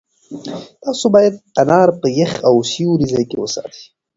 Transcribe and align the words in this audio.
تاسو 0.83 1.05
باید 1.15 1.33
انار 1.61 1.89
په 1.99 2.07
یخ 2.19 2.33
او 2.47 2.55
سیوري 2.71 3.07
ځای 3.13 3.25
کې 3.29 3.37
وساتئ. 3.39 3.83